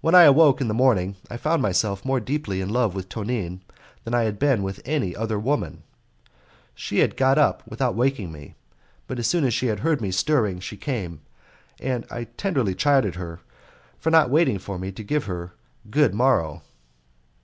[0.00, 3.62] When I awoke in the morning I found myself more deeply in love with Tonine
[4.04, 5.82] than I had been with any other woman.
[6.72, 8.54] She had got up without waking me,
[9.08, 11.22] but as soon as she heard me stirring she came,
[11.80, 13.40] and I tenderly chid her
[13.98, 15.50] for not waiting for me to give her
[15.90, 16.62] good morrow.